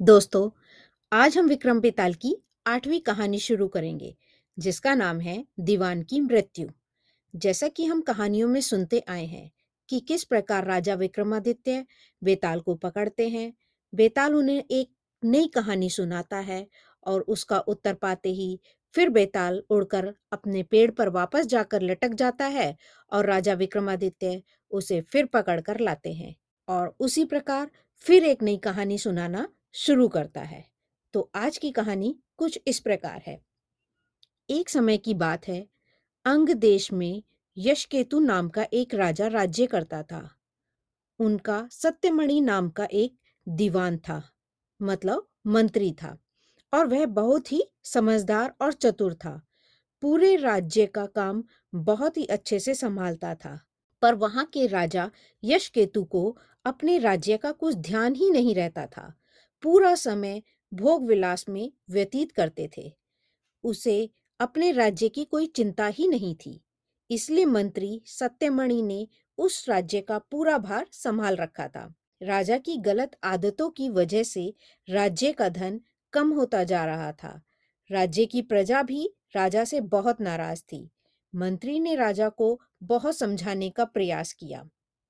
[0.00, 0.50] दोस्तों,
[1.12, 2.34] आज हम विक्रम बेताल की
[2.66, 4.14] आठवीं कहानी शुरू करेंगे,
[4.58, 6.68] जिसका नाम है दीवान की मृत्यु।
[7.34, 9.50] जैसा कि हम कहानियों में सुनते आए हैं
[9.88, 11.84] कि किस प्रकार राजा विक्रमादित्य
[12.22, 13.52] बेताल को पकड़ते हैं,
[13.92, 14.88] बेताल उन्हें एक
[15.22, 16.66] नई कहानी सुनाता है
[17.06, 18.60] और उसका उत्तर पाते ही
[18.94, 22.76] फिर बेताल उड़कर अपने पेड़ पर वापस जाकर लटक जाता है
[23.12, 24.42] और राजा विक्रमादित्य
[24.72, 26.34] उसे फिर पकड़कर लाते हैं
[26.68, 27.70] और उसी प्रकार
[28.04, 30.64] फिर एक नई कहानी सुनाना शुरू करता है।
[31.14, 33.40] तो आज की कहानी कुछ इस प्रकार है।
[34.50, 35.66] एक समय की बात है,
[36.24, 37.22] अंग देश में
[37.56, 40.28] यशकेतु नाम का एक राजा राज्य करता था।
[41.18, 43.16] उनका सत्यमणि नाम का एक
[43.48, 44.22] दीवान था
[44.80, 46.16] मतलब मंत्री था,
[46.74, 49.40] और वह बहुत ही समझदार और चतुर था।
[50.02, 53.58] पूरे राज्य का काम बहुत ही अच्छे से संभालता था,
[54.02, 55.10] पर वहाँ के राजा
[55.44, 59.14] यशकेतु को अपने राज्य का कुछ ध्यान ही नहीं रहता था।
[59.62, 62.92] पूरा समय भोग विलास में व्यतीत करते थे।
[63.64, 64.08] उसे
[64.40, 66.60] अपने राज्य की कोई चिंता ही नहीं थी,
[67.10, 69.06] इसलिए मंत्री सत्यमणि ने
[69.38, 74.52] उस राज्य का पूरा भार संभाल रखा था। राजा की गलत आदतों की वजह से
[74.88, 75.80] राज्य का धन
[76.12, 77.40] कम होता जा रहा था।
[77.90, 80.88] राज्य की प्रजा भी राजा से बहुत नाराज़ थी।
[81.34, 84.62] मंत्री ने राजा को बहुत समझाने का प्रयास किया,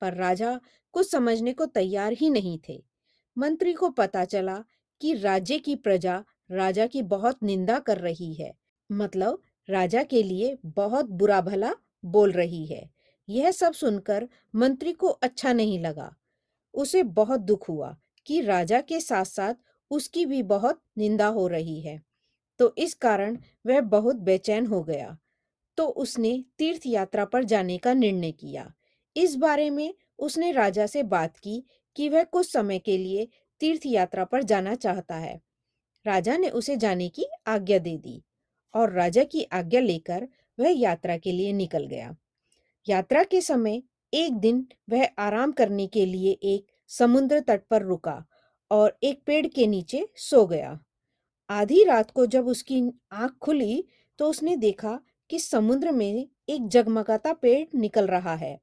[0.03, 0.59] पर राजा
[0.95, 2.83] कुछ समझने को तैयार ही नहीं थे।
[3.39, 4.65] मंत्री को पता चला
[5.01, 8.55] कि राज्य की प्रजा राजा की बहुत निंदा कर रही है।
[8.93, 12.91] मतलब राजा के लिए बहुत बुरा भला बोल रही है।
[13.29, 16.17] यह सब सुनकर मंत्री को अच्छा नहीं लगा।
[16.75, 19.55] उसे बहुत दुख हुआ कि राजा के साथ साथ
[19.91, 22.03] उसकी भी बहुत निंदा हो रही है।
[22.59, 25.19] तो इस कारण वह बहुत बेचैन हो गया।
[25.77, 28.75] तो उसने तीर्थ यात्रा पर जाने का निर्णय किया।
[29.17, 31.65] इस बारे में उसने राजा से बात की
[31.99, 33.29] कि वह कुछ समय के लिए
[33.61, 35.41] तीर्थ यात्रा पर जाना चाहता है।
[36.07, 38.23] राजा ने उसे जाने की आज्ञा दे दी
[38.75, 42.17] और राजा की आज्ञा लेकर वह यात्रा के लिए निकल गया।
[42.87, 43.83] यात्रा के समय
[44.13, 48.25] एक दिन वह आराम करने के लिए एक समुद्र तट पर रुका
[48.71, 50.79] और एक पेड़ के नीचे सो गया।
[51.51, 52.83] आधी रात को जब उसकी
[53.13, 53.85] आँख खुली
[54.19, 54.99] तो उसने देखा
[55.31, 58.59] कि समुद्र में एक जगमगाता पेड़ निकल रहा है।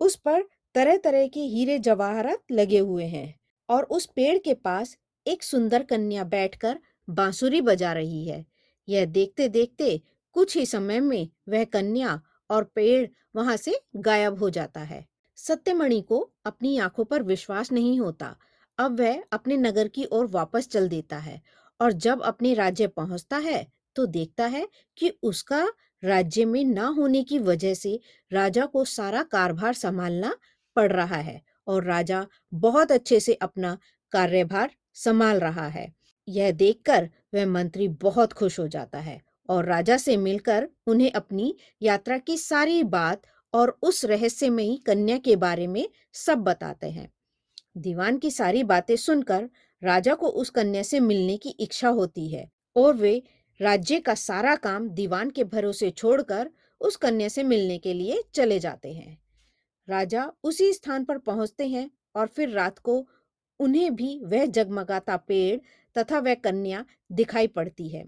[0.00, 0.44] उस पर
[0.76, 3.34] तरह तरह के हीरे जवाहरात लगे हुए हैं
[3.68, 6.78] और उस पेड़ के पास एक सुंदर कन्या बैठकर
[7.10, 8.44] बांसुरी बजा रही है।
[8.88, 10.00] यह देखते देखते
[10.36, 12.20] कुछ ही समय में वह कन्या
[12.50, 13.06] और पेड़
[13.36, 15.04] वहाँ से गायब हो जाता है।
[15.38, 18.34] सत्यमणि को अपनी आँखों पर विश्वास नहीं होता।
[18.78, 21.40] अब वह अपने नगर की ओर वापस चल देता है
[21.80, 23.66] और जब अपने राज्य पहुँचता है
[23.96, 24.66] तो देखता है
[24.98, 25.66] कि उसका
[26.02, 27.98] राज्य में ना होने की वजह से
[28.30, 30.34] राजा को सारा कारभार संभालना
[30.76, 33.76] पड़ रहा है और राजा बहुत अच्छे से अपना
[34.12, 35.92] कार्यभार संभाल रहा है।
[36.28, 41.54] यह देखकर वह मंत्री बहुत खुश हो जाता है और राजा से मिलकर उन्हें अपनी
[41.82, 43.22] यात्रा की सारी बात
[43.54, 47.08] और उस रहस्यमयी कन्या के बारे में सब बताते हैं।
[47.76, 49.48] दीवान की सारी बातें सुनकर
[49.82, 53.22] राजा को उस कन्या से मिलने की इच्छा होती है और वे
[53.60, 56.50] राज्य का सारा काम दीवान के भरोसे छोड़कर
[56.80, 59.16] उस कन्या से मिलने के लिए चले जाते हैं।
[59.88, 63.06] राजा उसी स्थान पर पहुँचते हैं और फिर रात को
[63.60, 65.58] उन्हें भी वह जगमगाता पेड़
[65.96, 68.04] तथा वह कन्या दिखाई पड़ती है।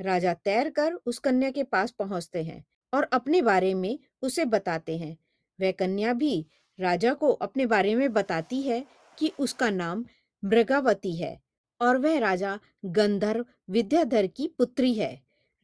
[0.00, 4.98] राजा तैर कर उस कन्या के पास पहुँचते हैं और अपने बारे में उसे बताते
[4.98, 5.16] हैं।
[5.58, 6.46] वह कन्या भी
[6.78, 8.84] राजा को अपने बारे में बताती है
[9.18, 10.04] कि उसका नाम
[10.42, 11.40] मृगावती है
[11.80, 15.14] और वह राजा गंधर्व विद्याधर की पुत्री है।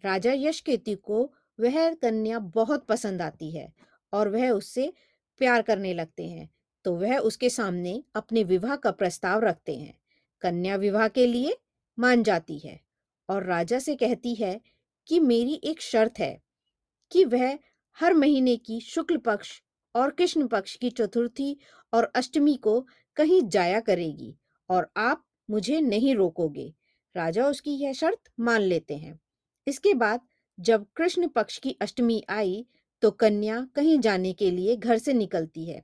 [0.04, 1.22] राजा यशकेतु को
[1.58, 3.72] वह कन्या बहुत पसंद आती है
[4.12, 4.92] और वह उससे
[5.42, 6.48] प्यार करने लगते हैं
[6.84, 9.94] तो वह उसके सामने अपने विवाह का प्रस्ताव रखते हैं।
[10.42, 11.56] कन्या विवाह के लिए
[11.98, 12.80] मान जाती है
[13.28, 14.60] और राजा से कहती है
[15.06, 16.32] कि मेरी एक शर्त है
[17.12, 17.58] कि वह
[17.98, 19.60] हर महीने की शुक्ल पक्ष
[19.94, 21.56] और कृष्ण पक्ष की चतुर्थी
[21.92, 22.80] और अष्टमी को
[23.16, 24.34] कहीं जाया करेगी
[24.70, 26.72] और आप मुझे नहीं रोकोगे।
[27.14, 29.18] राजा उसकी यह शर्त मान लेते हैं।
[29.66, 30.20] इसके बाद
[30.58, 32.64] जब कृष्ण पक्ष की अष्टमी आई
[33.02, 35.82] तो कन्या कहीं जाने के लिए घर से निकलती है।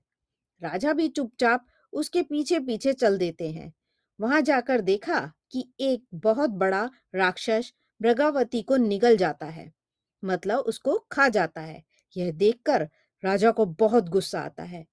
[0.63, 3.73] राजा भी चुपचाप उसके पीछे पीछे चल देते हैं।
[4.21, 7.73] वहाँ जाकर देखा कि एक बहुत बड़ा राक्षस
[8.03, 9.73] मृगावती को निगल जाता है।
[10.25, 11.85] मतलब उसको खा जाता है।
[12.17, 12.89] यह देखकर
[13.25, 14.87] राजा को बहुत गुस्सा आता है।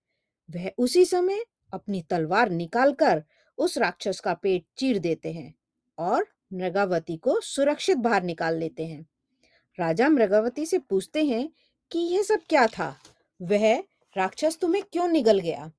[0.50, 3.24] वह उसी समय अपनी तलवार निकालकर
[3.58, 5.56] उस राक्षस का पेट चीर देते हैं
[5.98, 9.06] और मृगावती को सुरक्षित बाहर निकाल लेते हैं।
[9.80, 11.50] राजा मृगावती से पूछते हैं
[11.92, 12.96] कि यह सब क्या था?
[13.42, 13.78] वह
[14.18, 15.72] राक्षस तुम्हें क्यों निगल गया?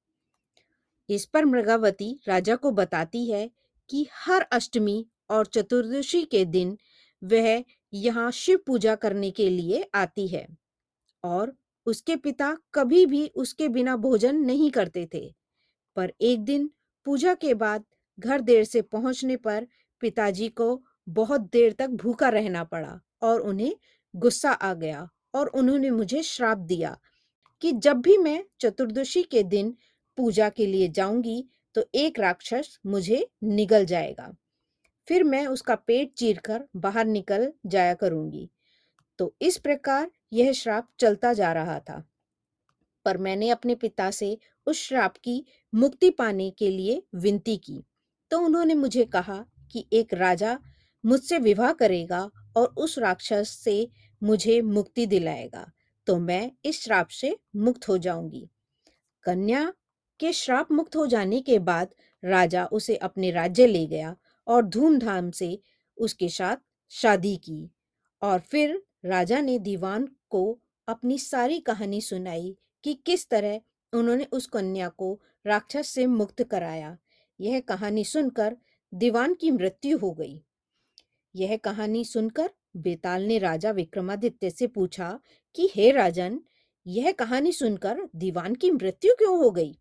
[1.09, 3.51] इस पर मृगावती राजा को बताती है
[3.91, 6.79] कि हर अष्टमी और चतुर्दशी के दिन
[7.23, 10.47] वह यहाँ शिव पूजा करने के लिए आती है
[11.25, 11.53] और
[11.87, 15.35] उसके पिता कभी भी उसके बिना भोजन नहीं करते थे।
[15.97, 16.71] पर एक दिन
[17.05, 17.85] पूजा के बाद
[18.19, 19.67] घर देर से पहुँचने पर
[20.01, 23.77] पिताजी को बहुत देर तक भूखा रहना पड़ा और उन्हें
[24.15, 26.97] गुस्सा आ गया। और उन्होंने मुझे श्राप दिया
[27.63, 29.77] कि जब भी मैं चतुर्दशी के दिन
[30.19, 31.45] पूजा के लिए जाऊँगी
[31.75, 34.33] तो एक राक्षस मुझे निगल जाएगा।
[35.09, 38.49] फिर मैं उसका पेट चीरकर बाहर निकल जाया करूँगी।
[39.19, 42.03] तो इस प्रकार यह श्राप चलता जा रहा था।
[43.05, 45.45] पर मैंने अपने पिता से उस श्राप की
[45.75, 47.83] मुक्ति पाने के लिए विनती की।
[48.31, 50.59] तो उन्होंने मुझे कहा कि एक राजा
[51.05, 53.89] मुझसे विवाह करेगा और उस राक्षस से
[54.23, 55.73] मुझे मुक्ति दिलाएगा
[56.07, 58.49] तो मैं इस श्राप से मुक्त हो जाऊँगी।
[59.25, 59.73] कन्या
[60.21, 64.17] के श्राप मुक्त हो जाने के बाद राजा उसे अपने राज्य ले गया
[64.47, 65.59] और धूमधाम से
[65.97, 66.57] उसके साथ
[66.91, 67.71] शादी की
[68.23, 73.61] और फिर राजा ने दीवान को अपनी सारी कहानी सुनाई कि किस तरह
[73.93, 76.99] उन्होंने उस कन्या को राक्षस से मुक्त कराया।
[77.41, 78.57] यह कहानी सुनकर
[78.95, 80.41] दीवान की मृत्यु हो गई।
[81.37, 85.21] यह कहानी सुनकर बेताल ने राजा विक्रमादित्य से पूछा
[85.55, 86.41] कि, हे राजन,
[86.87, 89.79] यह कहानी सुनकर दीवान की मृत्यु क्यों हो गई?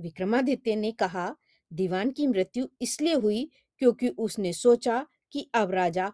[0.00, 1.36] विक्रमादित्य ने कहा,
[1.72, 6.12] दीवान की मृत्यु इसलिए हुई क्योंकि उसने सोचा कि अब राजा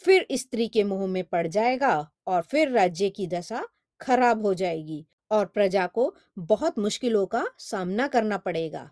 [0.00, 3.68] फिर स्त्री के मुँह में पड़ जाएगा और फिर राज्य की दशा
[4.00, 8.90] खराब हो जाएगी और प्रजा को बहुत मुश्किलों का सामना करना पड़ेगा।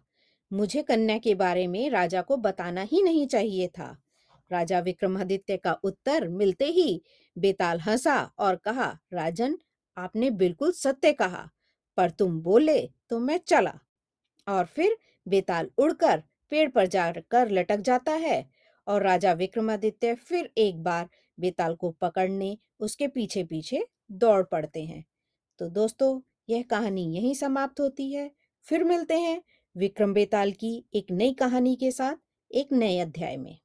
[0.53, 4.03] मुझे कन्या के बारे में राजा को बताना ही नहीं चाहिए था।
[4.51, 7.03] राजा विक्रमादित्य का उत्तर मिलते ही
[7.37, 9.59] बेताल हंसा और कहा, राजन,
[9.97, 11.49] आपने बिल्कुल सत्य कहा,
[11.97, 13.79] पर तुम बोले तो मैं चला।
[14.47, 14.97] और फिर
[15.27, 18.45] बेताल उड़कर पेड़ पर जाकर लटक जाता है
[18.87, 21.09] और राजा विक्रमादित्य फिर एक बार
[21.39, 25.05] बेताल को पकड़ने उसके पीछे पीछे दौड़ पड़ते हैं।
[25.59, 28.31] तो दोस्तों, यह कहानी यहीं समाप्त होती है।
[28.67, 29.43] फिर मिलते हैं
[29.77, 32.17] विक्रम बेताल की एक नई कहानी के साथ
[32.51, 33.59] एक नए अध्याय में।